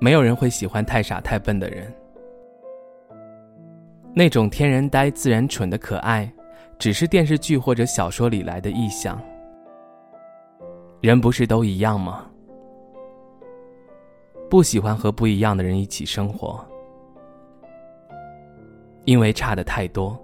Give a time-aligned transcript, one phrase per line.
[0.00, 1.92] 没有人会喜欢太傻太笨的人，
[4.14, 6.32] 那种天然呆、自然蠢的可爱，
[6.78, 9.20] 只是电视剧或者小说里来的意象。
[11.00, 12.24] 人不是都一样吗？
[14.48, 16.64] 不喜欢和不一样的人一起生活，
[19.04, 20.16] 因为差的太多。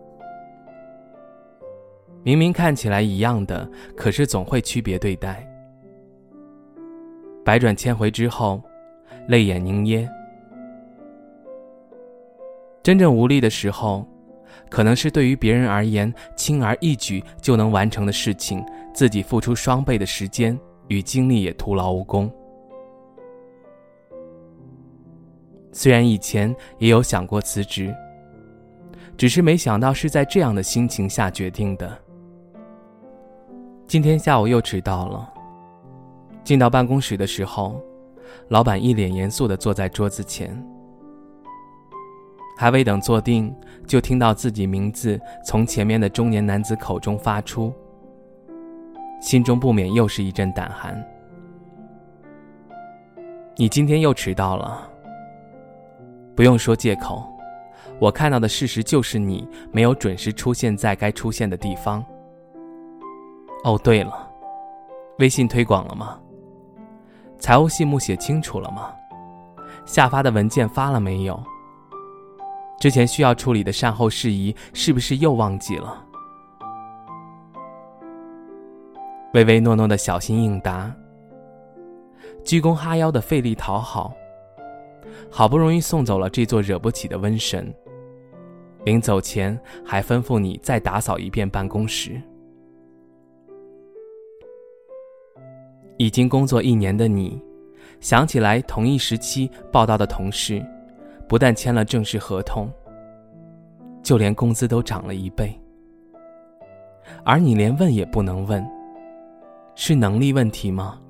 [2.23, 5.45] 明明看起来一样的，可是总会区别对待。
[7.45, 8.63] 百转千回之后。
[9.27, 10.07] 泪眼凝噎，
[12.83, 14.07] 真正无力的时候，
[14.69, 20.59] 可能是对于别人而言轻而易举就能完成的事情，自己付出双倍的时间
[20.89, 22.31] 与精力也徒劳无功。
[25.73, 27.95] 虽然以前也有想过辞职，
[29.17, 31.99] 只是没想到是在这样的心情下决定的。
[33.87, 35.33] 今天下午又迟到了，
[36.45, 37.83] 进到办公室的时候。
[38.49, 40.57] 老板一脸严肃地坐在桌子前，
[42.57, 43.55] 还未等坐定，
[43.87, 47.73] 就听到自己名字从前面的中年男子口中发出，
[49.21, 51.03] 心中不免又是一阵胆寒。
[53.57, 54.91] 你今天又迟到了，
[56.35, 57.25] 不用说借口，
[58.01, 62.05] 我看到的事实就是你没有准时出现在该出现的地方。
[63.65, 64.31] 哦，对了，
[65.19, 66.21] 微信推广了吗？
[67.39, 68.91] 财务细目写清楚了吗？
[69.85, 71.43] 下发的文件发了没有？
[72.81, 76.03] 之前需要处理的善后事宜是不是又忘记了？
[79.35, 80.95] 唯唯诺诺的小心应答，
[82.45, 84.15] 鞠躬哈腰的费力讨好，
[85.31, 87.75] 好不容易送走了这座惹不起的瘟神，
[88.85, 92.21] 临走前还吩咐你再打扫一遍办公室。
[95.97, 97.41] 已经工作一年的你，
[98.01, 100.65] 想起来同一时期报道的同事，
[101.29, 102.69] 不但签了正式合同，
[104.03, 105.57] 就连工资都涨了一倍，
[107.25, 108.65] 而你连问也不能问，
[109.75, 111.01] 是能力问题吗？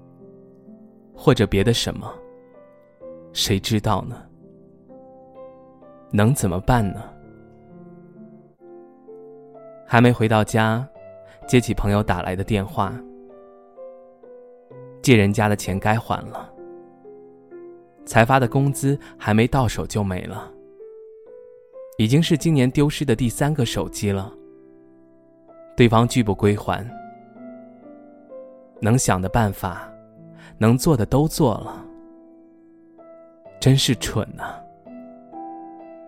[1.15, 2.13] 或者别的什么？
[3.33, 4.17] 谁知道呢？
[6.11, 7.03] 能怎么办呢？
[9.87, 10.87] 还没回到家，
[11.47, 12.93] 接起朋友打来的电话。
[15.05, 16.51] 借人家的钱该还了，
[18.07, 20.51] 才发的工资还没到手就没了，
[21.99, 24.33] 已经是今年丢失的第三个手机了。
[25.77, 26.83] 对方拒不归还，
[28.81, 29.93] 能想的办法，
[30.57, 31.85] 能做的都做了，
[33.61, 34.55] 真是蠢呐！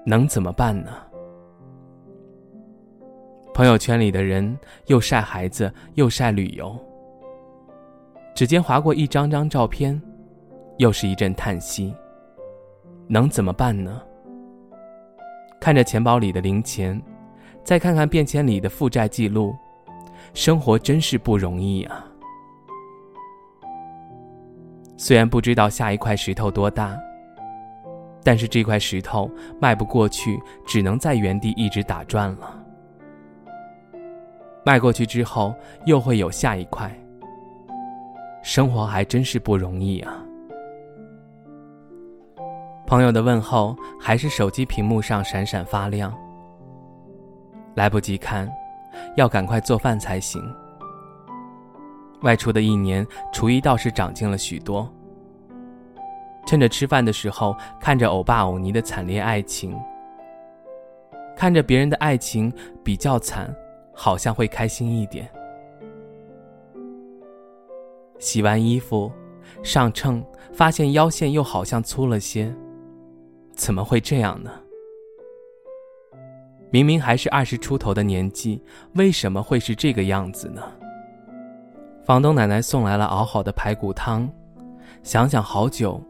[0.07, 0.93] 能怎么办呢？
[3.53, 6.75] 朋友圈里的人又晒孩子，又晒旅游。
[8.37, 9.99] 指尖划过一张张照片，
[10.77, 11.95] 又是一阵叹息。
[13.09, 14.03] 能怎么办呢？
[15.59, 17.01] 看着钱包里的零钱，
[17.65, 19.55] 再看看便签里的负债记录，
[20.35, 22.05] 生活真是不容易啊。
[24.99, 26.95] 虽然不知道下一块石头多大，
[28.23, 32.63] 但是这块石头迈不过去，只能在原地一直打转了。
[34.63, 35.55] 迈过去之后，
[35.87, 36.95] 又会有下一块。
[38.47, 40.25] 生活还真是不容易啊！
[42.87, 46.17] 朋友的问候还是手机屏幕上闪闪发亮。
[47.75, 48.49] 来不及看，
[49.17, 50.41] 要赶快做饭才行。
[52.23, 54.89] 外出的一年，厨艺倒是长进了许多。
[56.47, 59.77] 趁着吃饭的时候，看着欧巴欧尼的惨烈爱情，
[61.37, 62.53] 看着别人的爱情
[62.85, 63.53] 比较惨，
[63.93, 65.29] 好像会开心一点。
[68.19, 69.11] 洗完衣服，
[69.63, 72.55] 上秤，发现腰线又好像粗了些。
[73.55, 74.51] 怎么会这样呢？
[76.71, 78.63] 明明还是二十出头的年纪，
[78.95, 80.63] 为什么会是这个样子呢？
[82.05, 84.29] 房东奶奶送来了熬好的排骨汤，
[85.03, 86.01] 想想好久，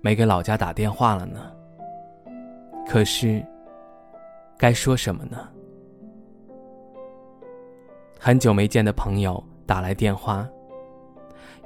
[0.00, 1.50] 没给老家打电话了呢。
[2.86, 3.44] 可是，
[4.56, 5.48] 该说什么呢？
[8.18, 10.48] 很久没见的朋友打来电话。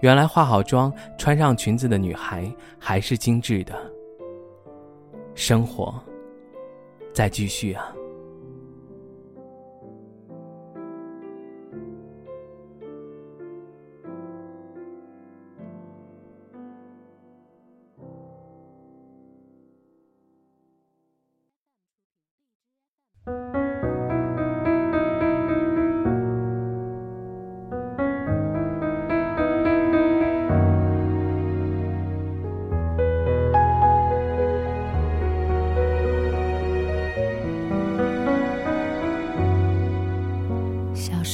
[0.01, 3.75] 原来化好妆、穿上裙子的女孩还是精致的，
[5.35, 5.95] 生活
[7.13, 7.93] 再继续啊。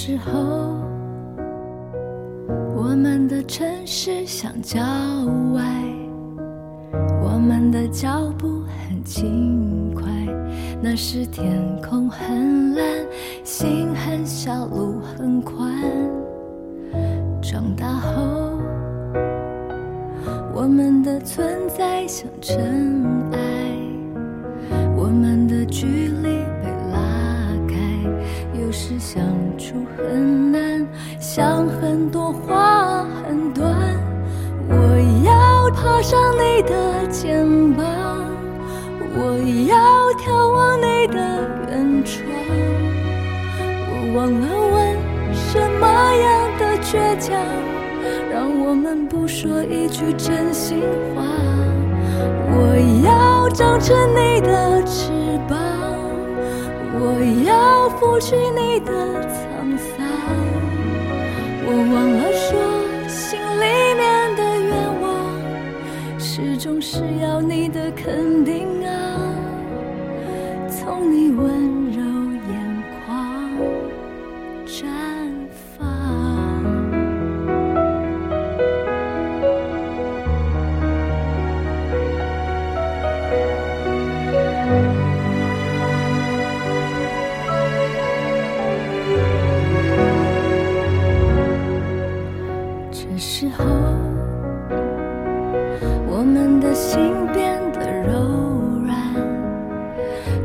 [0.06, 0.30] 时候，
[2.76, 4.82] 我们的城市像郊
[5.54, 5.64] 外，
[7.22, 10.04] 我们的脚步很轻快。
[10.82, 12.84] 那时天空很蓝，
[13.44, 15.72] 心很小，路很宽。
[17.40, 18.58] 长大后，
[20.54, 23.03] 我们的存在像尘
[35.74, 37.44] 爬上你的肩
[37.74, 37.84] 膀，
[39.16, 39.36] 我
[39.68, 39.74] 要
[40.20, 41.18] 眺望你的
[41.68, 42.14] 远窗。
[43.90, 44.74] 我忘了问
[45.34, 45.84] 什么
[46.14, 46.24] 样
[46.58, 47.36] 的倔强，
[48.32, 48.34] 让
[48.64, 50.80] 我们不说一句真心
[51.14, 51.22] 话。
[52.46, 52.56] 我
[53.04, 55.10] 要长成你的翅
[55.48, 55.58] 膀。
[56.96, 58.92] 我要拂去你的
[59.26, 60.06] 沧桑，
[61.66, 62.32] 我忘了
[66.96, 69.34] 只要你的肯定啊
[70.70, 72.00] 从你温柔
[72.52, 73.50] 眼眶
[74.64, 74.84] 绽
[75.76, 75.82] 放。
[92.92, 93.64] 这时候
[96.74, 98.18] 心变得柔
[98.84, 98.98] 软，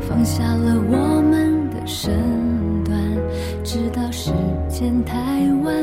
[0.00, 2.14] 放下了我们的身
[2.84, 2.96] 段，
[3.64, 4.30] 直到时
[4.68, 5.16] 间太
[5.64, 5.74] 晚，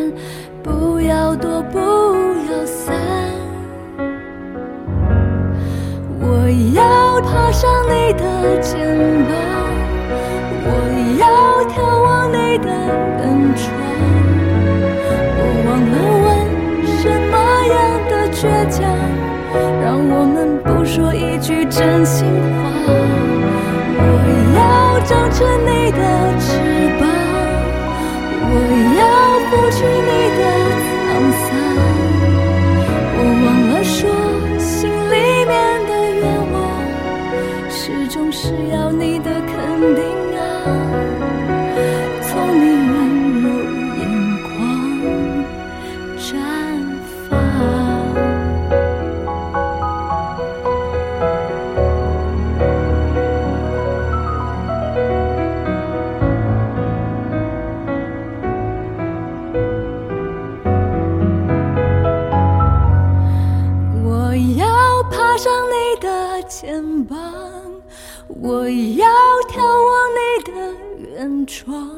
[0.64, 2.96] 不要躲，不要散。
[6.22, 8.80] 我要爬上你的肩
[9.28, 9.36] 膀，
[10.64, 10.68] 我
[11.20, 11.28] 要
[11.68, 12.70] 眺望你的
[13.18, 13.66] 门窗，
[15.36, 16.26] 我忘了问
[16.88, 17.36] 什么
[17.68, 17.76] 样
[18.08, 18.40] 的倔
[18.70, 18.80] 强。
[19.82, 20.37] 让我们。
[20.88, 22.72] 说一句真心话，
[24.00, 24.04] 我
[24.56, 26.00] 要长成你的
[26.40, 26.67] 翅膀。
[65.28, 67.20] 爬上你的肩膀
[68.28, 69.06] 我要
[69.50, 71.92] 眺望你的远窗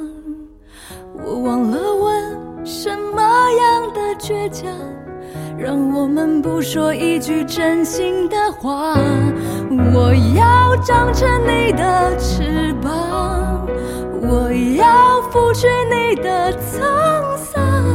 [1.24, 3.22] 我忘了问什么
[3.52, 4.68] 样的倔强
[5.60, 8.96] 让我们不说一句真心的话。
[9.94, 13.68] 我要长成你的翅膀
[14.22, 17.86] 我要拂去你的沧桑。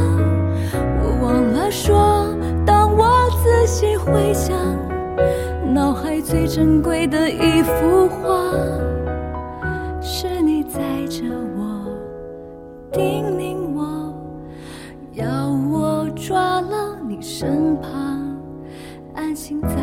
[1.03, 2.33] 我忘了说
[2.65, 4.84] 当我仔细回想
[5.75, 8.49] 脑海最珍贵的一幅画，
[10.01, 10.79] 是你载
[11.09, 11.25] 着
[11.57, 11.85] 我，
[12.93, 14.13] 叮咛我，
[15.11, 17.91] 要我抓牢你身旁。
[19.15, 19.75] 安心在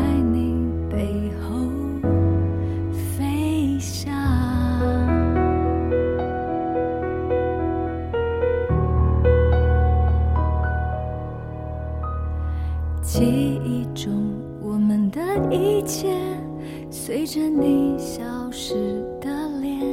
[13.03, 15.21] 记忆中，我们的
[15.53, 16.15] 一切
[16.89, 18.73] 随着你消失
[19.19, 19.29] 的
[19.59, 19.92] 脸。